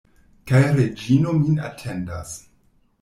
Kaj 0.51 0.61
Reĝino 0.79 1.33
min 1.43 1.63
atendas. 1.71 2.33